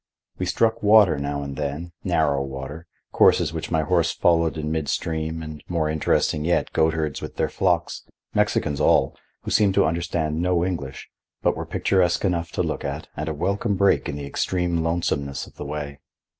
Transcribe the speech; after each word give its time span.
We 0.39 0.47
struck 0.47 0.81
water 0.81 1.19
now 1.19 1.43
and 1.43 1.55
then,—narrow 1.55 2.41
water—courses 2.41 3.53
which 3.53 3.69
my 3.69 3.83
horse 3.83 4.11
followed 4.11 4.57
in 4.57 4.71
mid 4.71 4.89
stream, 4.89 5.43
and, 5.43 5.63
more 5.67 5.89
interesting 5.91 6.43
yet, 6.43 6.73
goatherds 6.73 7.21
with 7.21 7.35
their 7.35 7.49
flocks, 7.49 8.07
Mexicans 8.33 8.81
all, 8.81 9.15
who 9.43 9.51
seemed 9.51 9.75
to 9.75 9.85
understand 9.85 10.41
no 10.41 10.65
English, 10.65 11.07
but 11.43 11.55
were 11.55 11.67
picturesque 11.67 12.25
enough 12.25 12.51
to 12.53 12.63
look 12.63 12.83
at 12.83 13.09
and 13.15 13.29
a 13.29 13.33
welcome 13.35 13.75
break 13.75 14.09
in 14.09 14.15
the 14.15 14.25
extreme 14.25 14.77
lonesomeness 14.81 15.45
of 15.45 15.57
the 15.57 15.65
way. 15.65 15.99